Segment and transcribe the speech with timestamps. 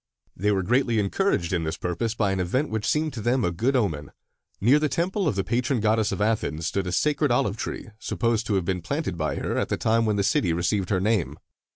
[0.35, 3.51] They were greatly encouraged in this purpose by an event which seemed to them a
[3.51, 4.09] good omen.
[4.59, 8.47] Near the temple of the patron goddess of Athens stood a sacred olive tree, supposed
[8.47, 11.37] to have been created by her at the time when the city received her name.